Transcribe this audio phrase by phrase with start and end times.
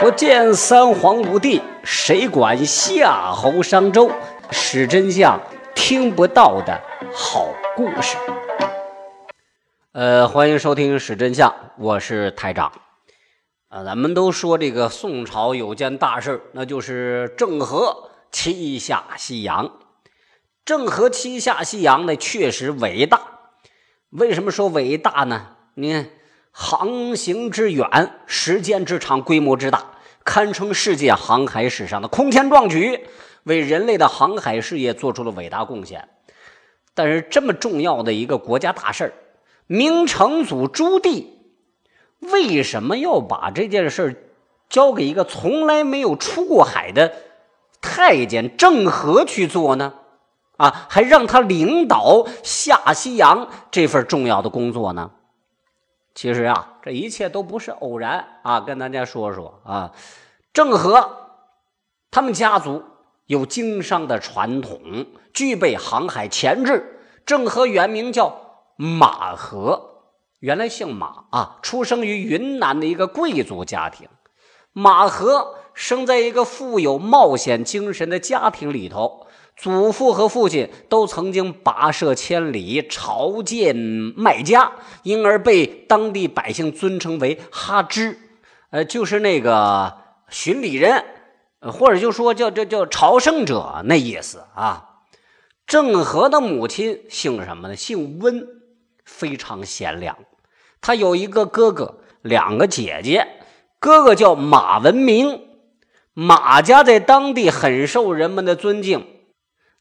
[0.00, 4.10] 不见三皇五帝，谁管夏侯商周？
[4.50, 5.38] 史真相
[5.74, 6.80] 听不到的
[7.12, 8.16] 好故事。
[9.92, 12.72] 呃，欢迎收听《史真相》，我是台长。
[13.68, 19.70] 啊，咱们都说这个宋朝有件大事那就是郑和七下西洋。
[20.64, 23.20] 郑和七下西洋呢，确实伟大。
[24.08, 25.56] 为什么说伟大呢？
[25.74, 26.08] 你看，
[26.52, 27.88] 航行之远，
[28.26, 29.84] 时间之长，规模之大，
[30.24, 33.06] 堪称世界航海史上的空前壮举，
[33.44, 36.08] 为人类的航海事业做出了伟大贡献。
[36.92, 39.14] 但是，这么重要的一个国家大事
[39.66, 41.26] 明成祖朱棣。
[42.20, 44.30] 为什么要把这件事
[44.68, 47.14] 交给一个从来没有出过海的
[47.80, 49.94] 太监郑和去做呢？
[50.58, 55.12] 啊，还让他领导下西洋这份重要的工作呢？
[56.20, 58.60] 其实啊，这一切都不是偶然啊！
[58.60, 59.92] 跟大家说说啊，
[60.52, 61.16] 郑和
[62.10, 62.82] 他们家族
[63.24, 67.00] 有经商的传统，具备航海潜质。
[67.24, 68.38] 郑和原名叫
[68.76, 70.02] 马和。
[70.40, 74.06] 原来姓马啊，出生于云南的一个贵族家庭。
[74.74, 79.26] 马和生在一个富有冒险精神的家庭里头，
[79.60, 88.18] 祖父和父亲都曾经跋涉千里朝见卖家，因而被当地百姓尊称为哈支，
[88.70, 89.98] 呃，就是那个
[90.30, 91.04] 巡礼人，
[91.60, 94.86] 或者就说叫叫叫朝圣者那意思啊。
[95.66, 97.76] 郑和的母亲姓什么呢？
[97.76, 98.46] 姓温，
[99.04, 100.16] 非常贤良。
[100.80, 103.28] 他有一个哥哥，两个姐姐。
[103.78, 105.42] 哥哥叫马文明，
[106.14, 109.06] 马家在当地很受人们的尊敬。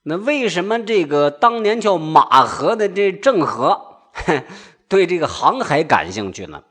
[0.09, 3.79] 那为什么这个当年叫马和的这郑和
[4.89, 6.63] 对这个航海感兴趣呢？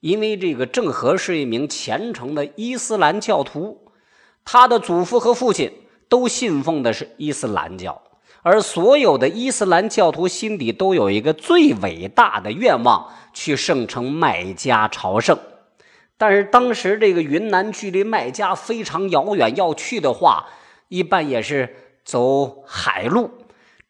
[0.00, 3.92] 因为这个郑和是一名虔诚的伊斯兰教徒，
[4.44, 5.70] 他的祖父和父亲
[6.08, 8.02] 都信奉的是伊斯兰教。
[8.42, 15.38] 而所有的伊斯兰教徒心底都有一个最伟大的愿望，去圣城麦加朝圣。
[16.18, 20.46] 但是当时这个云南距离麦加非常遥远，要去的话，
[20.88, 23.30] 一般也是走海路。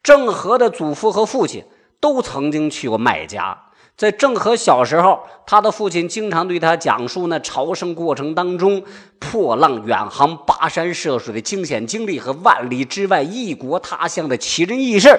[0.01, 1.63] 郑和的祖父和父亲
[1.99, 3.57] 都曾经去过麦家。
[3.97, 8.83] 在郑和小时候，他的父亲经常对他讲述那朝圣过程当中
[9.19, 15.17] 破浪远航、跋山涉水的惊险经历和万里之外异国他乡的奇人异事。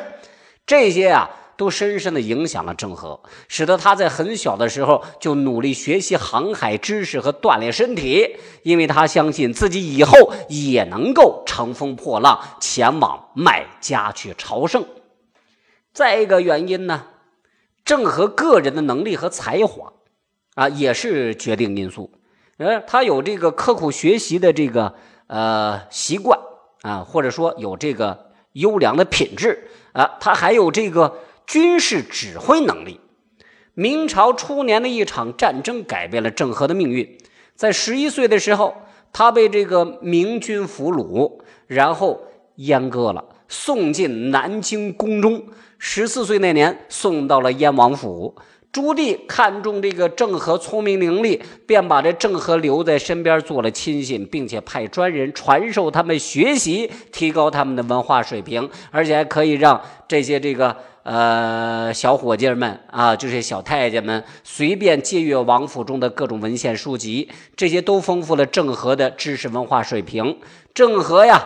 [0.67, 14.85] 这些啊，都深深的影响了郑和，使得他在很小的时候就努力学习航海知识和锻炼身体，因为他相信自己以后也能够乘风破浪前往麦加去朝圣。
[15.93, 17.07] 再一个原因呢？
[17.85, 19.93] 郑和个人的能力和才华，
[20.57, 22.11] 啊，也是决定因素。
[22.59, 24.95] 呃，他有这个刻苦学习的这个
[25.29, 26.39] 呃习惯
[26.83, 31.17] 啊，或者说有这个优良的品质啊，他还有这个
[31.47, 33.01] 军事指挥能力。
[33.75, 37.19] 明朝初年的一场战争改变了郑和的命运。
[37.55, 38.75] 在十一岁的时候，
[39.13, 42.23] 他被这个明军俘虏，然后
[42.57, 45.45] 阉割了，送进南京宫中。
[45.79, 48.35] 十四岁那年，送到了燕王府。
[48.77, 70.37] 朱棣看中这个郑和聪明伶俐，便把这郑和留在身边做了亲信，并且派专人传授他们学习，提高他们的文化水平，而且还可以让这些这个呃小伙计们啊，就是小太监们，随便借阅王府中的各种文献书籍，这些都丰富了郑和的知识文化水平。
[70.75, 71.43] 郑和呀，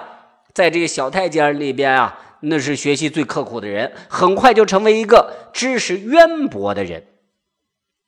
[0.53, 2.19] 在这个小太监里边啊。
[2.43, 7.05] 那是学习最刻苦的人，很快就成为一个知识渊博的人。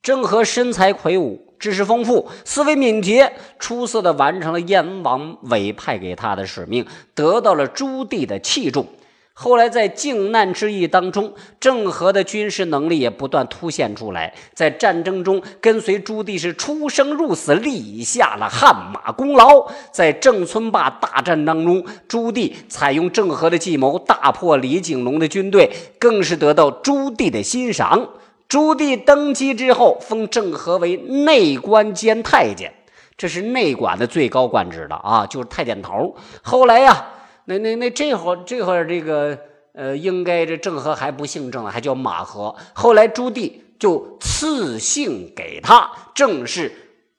[0.02, 8.84] 郑和身材魁梧，知识丰富，思维敏捷，出色的完成了燕王委派给他的使命，得到了朱棣的器重。
[9.32, 14.34] 后来在靖难之役当中，郑和的军事能力也不断凸显出来。
[14.52, 19.70] 在战争中，跟随朱棣是出生入死，立下了汗马功劳。
[19.92, 28.08] 在郑村坝大战当中，朱棣采用郑和的计谋，大破李景龙的军队，更是得到朱棣的欣赏。
[28.52, 32.70] 朱棣登基之后，封郑和为内官兼太监，
[33.16, 36.14] 这是内管的最高官职了啊，就是太监头。
[36.42, 37.06] 后来呀。
[37.46, 39.38] 那那那这会儿这会儿这个
[39.72, 42.54] 呃，应该这郑和还不姓郑还叫马和。
[42.74, 46.72] 后来朱棣就赐姓给他，正式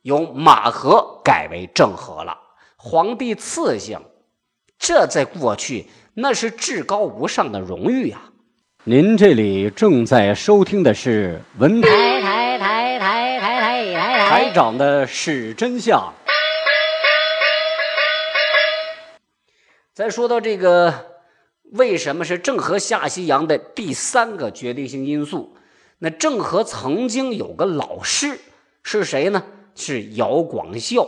[0.03, 2.37] 由马和改为郑和了。
[2.77, 3.99] 皇帝赐姓，
[4.77, 8.21] 这在过去那是至高无上的荣誉呀。
[8.85, 11.87] 您这里正在收听的是文台
[12.19, 14.53] 台台台台台台台。
[14.53, 16.13] 长的是真相
[19.93, 20.93] 再说到这个
[21.71, 25.55] 为什么是郑和下西洋的第三个决定性因素
[25.99, 28.37] 那郑和曾经有个老师
[28.83, 29.41] 是谁呢？
[29.75, 31.07] 是姚广孝。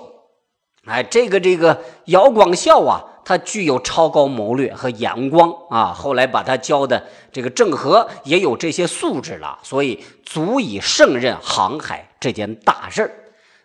[0.86, 5.92] 哎这个这个姚广孝啊他具有超高谋略和眼光啊。
[5.92, 13.12] 后来把他教的这个郑和也有这些素质了，所以足以胜任航海这件大事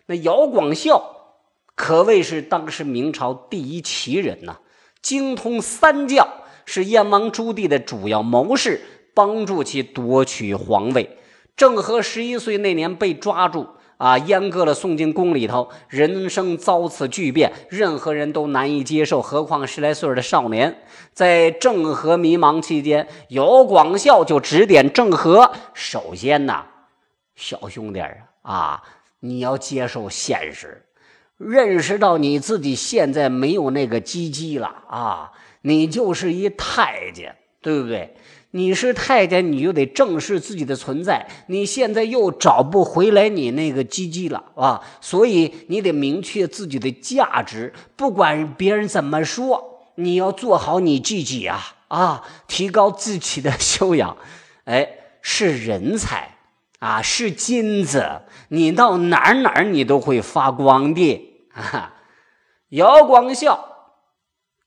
[0.07, 1.01] 那姚广孝
[1.75, 4.57] 可谓是当时明朝第一奇人呐。
[5.01, 6.27] 精通三教，
[6.63, 8.81] 是燕王朱棣的主要谋士，
[9.15, 11.17] 帮助其夺取皇位。
[11.57, 13.67] 郑和十一岁那年被抓住，
[14.01, 20.75] 啊，阉割了，送进宫里头，人生遭此巨变，任何人都难以接受，何况十来岁的少年。
[21.13, 26.65] 在郑和迷茫期间，姚广孝就指点郑和：首先呐，
[27.35, 28.01] 小兄弟
[28.41, 28.81] 啊，
[29.19, 30.83] 你要接受现实。
[31.37, 35.31] 认识到你自己现在没有那个鸡鸡了啊，
[35.61, 38.15] 你就是一太监，对不对？
[38.51, 41.27] 你是太监，你就得正视自己的存在。
[41.47, 47.73] 你现在又找不回来你那个鸡鸡了啊，所以你得明确自己的价值。
[47.95, 54.17] 不管别人怎么说，你要做好你自己啊啊，提高自己的修养。
[54.65, 54.87] 哎，
[55.21, 56.37] 是人才
[56.79, 61.47] 啊，是金子，你到哪儿哪儿你都会发光的。
[61.53, 61.93] 啊，
[62.69, 63.93] 姚光孝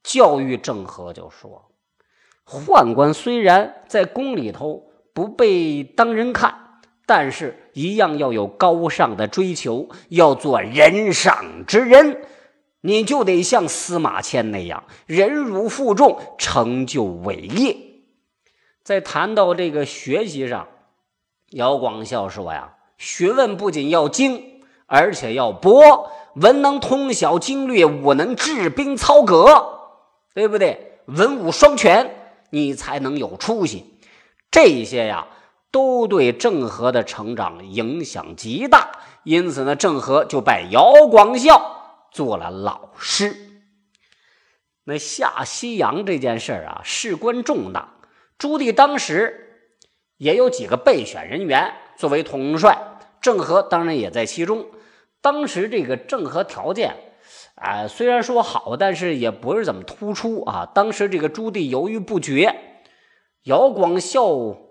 [0.03, 1.71] 教育郑和就说
[2.47, 6.55] ：“宦官虽然在宫里头不被当人看，
[7.07, 12.23] 但是一样要有高尚的追求，要做人上之人。
[12.83, 17.77] 你就得像司马迁那样，忍辱负重，成就伟业。”
[18.85, 20.69] 在谈到这个学习上，
[21.51, 29.47] 姚广孝说呀：“学问不仅要精，而且要博。”文能通晓经略，武能治兵操戈，
[30.35, 30.99] 对不对？
[31.07, 32.24] 文武双全，
[32.55, 33.99] 你才能有出息。
[34.51, 35.27] 这些呀，
[35.73, 38.93] 都对郑和的成长影响极大。
[39.25, 43.37] 因此呢，郑和就拜姚广孝做了老师。
[44.85, 47.95] 那下西洋这件事啊，事关重大。
[48.39, 49.73] 朱棣当时
[50.19, 52.79] 也有几个备选人员作为统帅，
[53.21, 54.67] 郑和当然也在其中。
[55.21, 56.95] 当时这个郑和条件，
[57.65, 60.67] 啊，虽然说好，但是也不是怎么突出啊。
[60.75, 62.55] 当时这个朱棣犹豫不决，
[63.45, 64.29] 姚广孝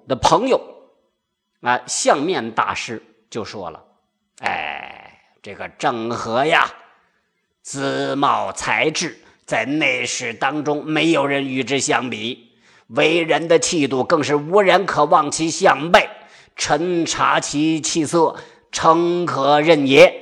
[0.08, 0.62] 的朋友
[1.62, 3.02] 啊，相面大师
[3.32, 3.84] 就说了
[4.46, 6.72] ：“哎，这个郑和呀，
[7.64, 12.52] 姿貌才智在内史当中没有人与之相比，
[12.90, 16.08] 为人的气度更是无人可望其项背。
[16.56, 18.36] 臣察其气色，
[18.72, 20.22] 诚可任也。”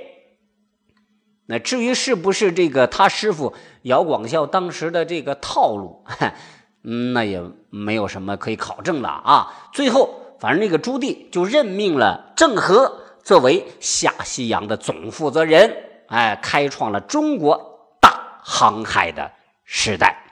[1.51, 6.03] 那至于是不是这个他师傅姚广孝当时的这个套路，
[6.83, 9.69] 嗯，那也没有什么可以考证了啊。
[9.73, 15.75] 最后，反正那个朱棣就任命了郑和作为下西洋的总负责人，
[16.07, 19.29] 哎，开创了中国大航海的
[19.65, 20.23] 时代。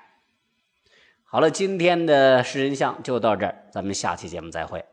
[1.25, 4.83] 好了，今天的诗人像就到这儿，咱们下期节目再会。